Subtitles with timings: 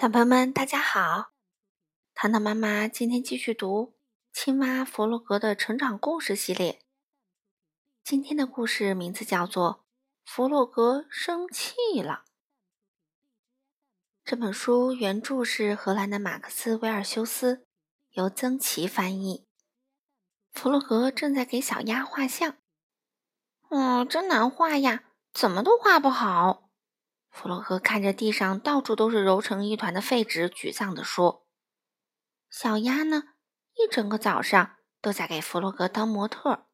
[0.00, 1.32] 小朋友们，大家好！
[2.14, 3.86] 糖糖妈妈今天继续读
[4.32, 6.80] 《青蛙弗洛格的成长故事》系列。
[8.04, 9.72] 今天的故事名字叫做
[10.24, 12.26] 《弗洛格生气了》。
[14.24, 17.66] 这本书原著是荷兰的马克思·维尔修斯，
[18.12, 19.48] 由曾琦翻译。
[20.52, 22.56] 弗洛格正在给小鸭画像。
[23.68, 26.67] 哦，真难画呀，怎么都画不好。
[27.40, 31.46] 弗洛格看着地上到处都是揉成一团的废纸，沮丧地说
[32.50, 33.34] ：“小鸭呢？
[33.74, 36.66] 一整个早上都在给弗洛格当模特。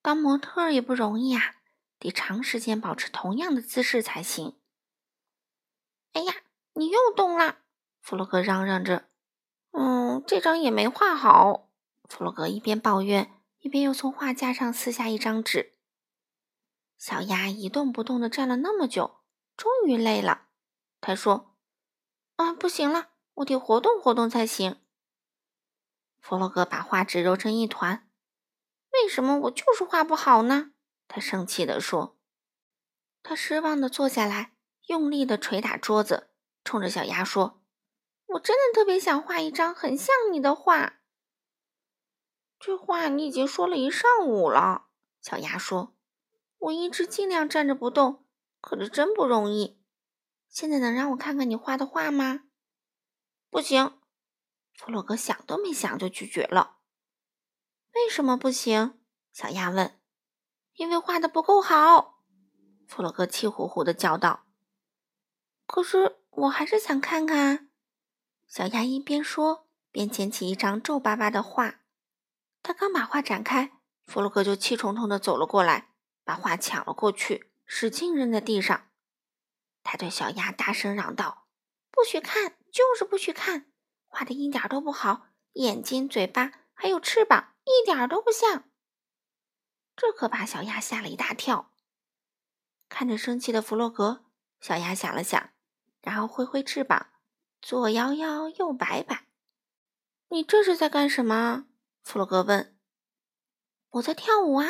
[0.00, 1.56] 当模特也不容易啊，
[1.98, 4.56] 得长时间保持同样的姿势才行。”
[6.14, 6.32] 哎呀，
[6.72, 7.58] 你又动了！
[8.00, 9.10] 弗洛格嚷嚷着。
[9.76, 11.68] “嗯，这张也没画好。”
[12.08, 15.74] 弗洛格一边抱怨，一边又从画架上撕下一张纸。
[16.96, 19.20] 小鸭一动不动地站了那么久。
[19.56, 20.48] 终于累了，
[21.00, 21.56] 他说
[22.36, 24.82] ：“啊，不行了，我得活动活动才行。”
[26.20, 28.08] 弗洛格把画纸揉成一团。
[28.92, 30.72] 为什么我就是画不好呢？
[31.08, 32.18] 他生气地说。
[33.22, 36.30] 他失望地坐下来，用力地捶打桌子，
[36.64, 37.62] 冲着小鸭说
[38.26, 41.00] ：“我真的特别想画一张很像你的画。”
[42.58, 44.86] 这话你已经说了一上午了，
[45.20, 45.96] 小鸭说
[46.58, 48.24] ：“我一直尽量站着不动。”
[48.60, 49.80] 可是真不容易。
[50.48, 52.44] 现在能让我看看你画的画吗？
[53.50, 53.98] 不行，
[54.74, 56.78] 弗洛格想都没想就拒绝了。
[57.94, 59.00] 为什么不行？
[59.32, 60.00] 小鸭问。
[60.74, 62.22] 因为画的不够好。
[62.86, 64.46] 弗洛格气呼呼的叫道。
[65.66, 67.70] 可是我还是想看看。
[68.46, 71.80] 小鸭一边说，边捡起一张皱巴巴的画。
[72.62, 73.72] 他刚把画展开，
[74.06, 77.50] 弗洛格就气冲冲的走了过来，把画抢了过去。
[77.66, 78.88] 使劲扔在地上，
[79.82, 81.48] 他对小鸭大声嚷道
[81.90, 83.70] ：“不许看，就是不许看！
[84.06, 88.70] 画的一点都不好，眼睛、嘴巴还有翅膀，一点都不像。”
[89.96, 91.72] 这可把小鸭吓了一大跳。
[92.88, 94.24] 看着生气的弗洛格，
[94.60, 95.50] 小鸭想了想，
[96.00, 97.08] 然后挥挥翅膀，
[97.60, 99.26] 左摇摇，右摆摆。
[100.30, 101.66] “你这是在干什么？”
[102.04, 102.78] 弗洛格问。
[103.90, 104.66] “我在跳舞啊，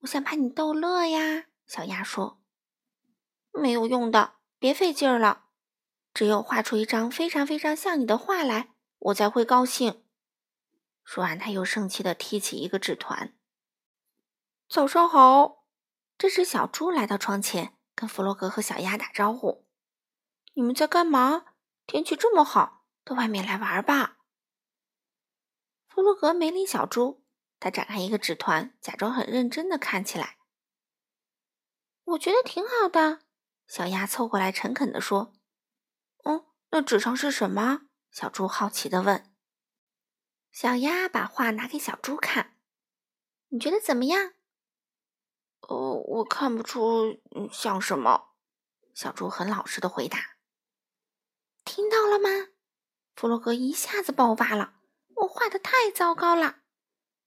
[0.00, 2.40] 我想把你逗乐呀。”小鸭说
[3.52, 5.46] ：“没有用的，别费劲儿了。
[6.14, 10.04] 只有画出一张非常非常像你的画来，我才会高兴。”
[11.04, 13.34] 说完，他又生气地踢起一个纸团。
[14.68, 15.64] “早上好！”
[16.18, 19.66] 这只小猪来到窗前，跟弗洛格和小鸭打招呼
[20.54, 21.44] ：“你们在干嘛？
[21.86, 24.18] 天气这么好，到外面来玩吧。”
[25.88, 27.24] 弗洛格没理小猪，
[27.60, 30.35] 他展开一个纸团，假装很认真地看起来。
[32.06, 33.20] 我觉得挺好的，
[33.66, 35.32] 小鸭凑过来诚恳地说
[36.24, 39.32] ：“嗯，那纸上是什么？”小猪好奇地问。
[40.52, 42.56] 小鸭把画拿给小猪看
[43.50, 44.34] ：“你觉得怎么样
[45.68, 47.20] ？”“哦，我看不出
[47.52, 48.36] 像什么。”
[48.94, 50.36] 小猪很老实的回答。
[51.64, 52.52] “听到了吗？”
[53.16, 54.74] 弗洛格一下子爆发了
[55.16, 56.60] ：“我画的太糟糕了！”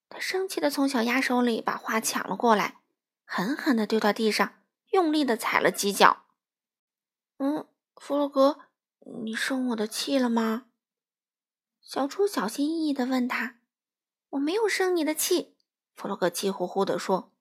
[0.07, 2.79] 他生气的从小鸭手里把画抢了过来，
[3.25, 4.58] 狠狠地丢到地上。
[4.89, 6.25] 用力的踩了几脚。
[7.37, 8.59] 嗯，弗洛格，
[9.23, 10.67] 你生我的气了吗？
[11.81, 13.59] 小猪小心翼翼的问他。
[14.31, 15.57] 我没有生你的气，
[15.95, 17.33] 弗洛格气呼呼的说。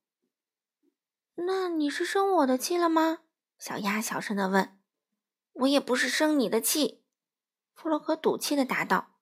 [1.35, 3.19] 那你是生我的气了吗？
[3.59, 4.81] 小鸭小声的问。
[5.53, 7.05] 我也不是生你的气，
[7.75, 9.17] 弗洛格赌气的答道。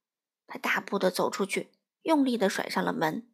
[0.46, 1.72] 他大步的走出去，
[2.02, 3.32] 用力的甩上了门。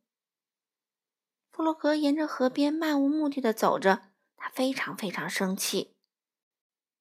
[1.51, 4.12] 弗洛格沿着河边漫无目的的走着。
[4.43, 5.97] 他非常非常生气。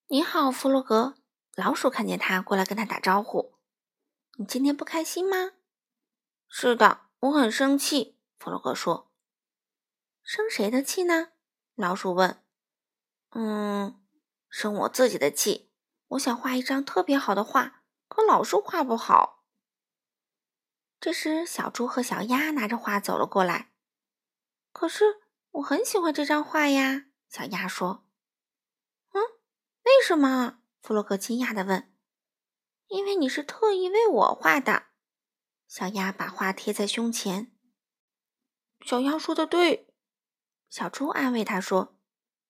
[0.10, 1.16] 你好，弗洛格。
[1.56, 3.56] 老鼠看见他，过来跟他打招呼。
[4.38, 5.54] 你今天不开心吗？
[6.48, 8.20] 是的，我很生气。
[8.38, 9.12] 弗洛格说。
[10.22, 11.30] 生谁的气呢？
[11.74, 12.44] 老鼠问。
[13.32, 14.00] 嗯，
[14.48, 15.72] 生我自己的气。
[16.10, 19.44] 我想画一张特别好的画，可老是画不好。
[21.00, 23.72] 这时，小猪和小鸭拿着画走了过来。
[24.72, 27.08] 可是，我很喜欢这张画呀。
[27.32, 28.04] 小鸭说
[29.16, 29.22] ：“嗯，
[29.86, 31.90] 为什么？”弗洛格惊讶地问。
[32.88, 34.88] “因为你是特意为我画的。”
[35.66, 37.56] 小鸭把画贴在胸前。
[38.86, 39.88] 小鸭说的对，
[40.70, 41.96] 小猪安慰他说：“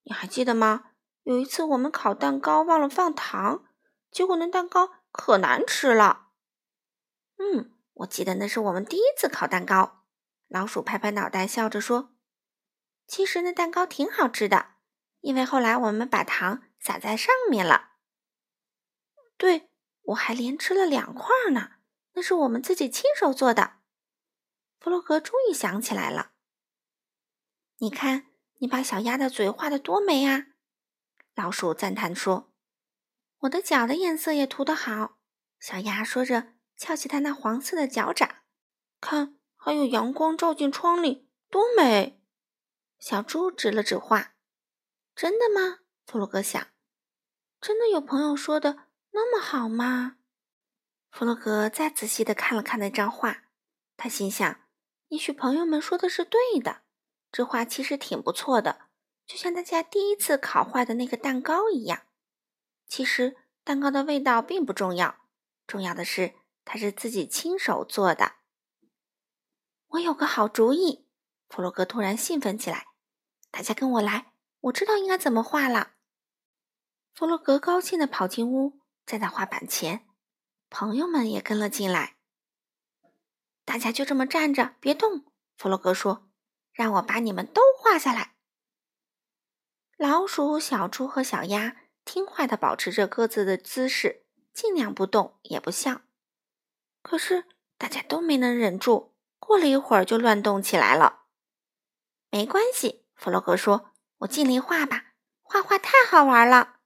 [0.02, 0.94] 你还记得吗？
[1.22, 3.66] 有一次我们烤蛋糕忘了放糖，
[4.10, 6.30] 结果那蛋糕可难吃了。
[7.38, 10.06] ”“嗯，我记得那是我们第一次烤蛋糕。”
[10.50, 12.16] 老鼠拍拍脑袋，笑着说。
[13.12, 14.76] 其实那蛋糕挺好吃的，
[15.20, 17.90] 因为后来我们把糖撒在上面了。
[19.36, 19.70] 对，
[20.04, 21.72] 我还连吃了两块呢，
[22.14, 23.80] 那是我们自己亲手做的。
[24.80, 26.32] 弗洛格终于想起来了，
[27.80, 28.28] 你看，
[28.60, 30.46] 你把小鸭的嘴画的多美啊！
[31.36, 32.54] 老鼠赞叹说
[33.40, 35.18] ：“我的脚的颜色也涂得好。”
[35.60, 38.38] 小鸭说着，翘起它那黄色的脚掌，
[39.02, 42.21] 看，还有阳光照进窗里，多美！
[43.02, 44.36] 小猪指了指画
[45.16, 46.68] ：“真的吗？”弗洛格想
[47.60, 50.18] ：“真的有朋友说的那么好吗？”
[51.12, 53.46] 弗洛格再仔细的看了看那张画，
[53.98, 54.62] 他心想
[55.10, 56.84] ：“也许朋友们说的是对的，
[57.32, 58.90] 这画其实挺不错的。”
[59.26, 62.04] 就像大家第一次烤坏的那个蛋糕一样，
[62.88, 65.22] 其实蛋糕的味道并不重要，
[65.66, 68.34] 重要的是它是自己亲手做的。
[69.88, 71.08] 我有个好主意！
[71.50, 72.88] 弗洛格突然兴奋起来，
[73.52, 75.92] 大家跟我来，我知道应该怎么画了。
[77.14, 80.08] 弗洛格高兴地跑进屋，站在画板前，
[80.70, 82.16] 朋友们也跟了进来。
[83.66, 85.26] 大家就这么站着，别动。
[85.58, 86.30] 弗洛格说
[86.74, 88.36] ：“让我把你们都画下来。”
[89.98, 96.02] 老鼠、小猪和小鸭听话的保持着各自的姿势，尽量不动也不笑。
[97.04, 97.46] 可是
[97.78, 101.26] 大家都没能忍住，过了一会儿就乱动起来了。
[102.32, 105.14] 没关系，弗洛格说：“我尽力画吧，
[105.44, 106.78] 画画太好玩了。”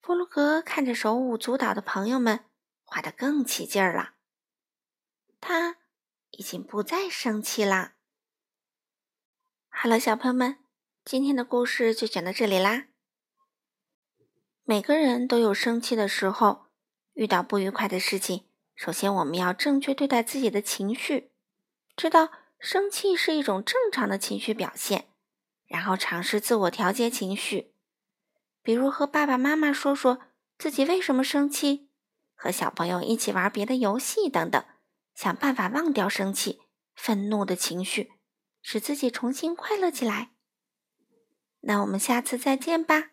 [0.00, 2.44] 弗洛格看着手舞足蹈的朋友们，
[2.84, 4.14] 画得更起劲儿了。
[5.40, 5.78] 他
[6.30, 7.94] 已经不再生气啦。
[9.68, 10.58] 好了，小朋友们。
[11.04, 12.84] 今天的故事就讲到这里啦。
[14.62, 16.66] 每个人都有生气的时候，
[17.14, 18.46] 遇到不愉快的事情，
[18.76, 21.32] 首先我们要正确对待自己的情绪，
[21.96, 22.30] 知道
[22.60, 25.11] 生气是一种正常的情绪表现，
[25.72, 27.72] 然后尝试自我调节情绪，
[28.62, 30.18] 比如和爸爸妈妈说说
[30.58, 31.88] 自己为什么生气，
[32.34, 34.62] 和小朋友一起玩别的游戏等等，
[35.14, 36.60] 想办法忘掉生气、
[36.94, 38.12] 愤怒的情绪，
[38.60, 40.32] 使自己重新快乐起来。
[41.60, 43.11] 那我们下次再见吧。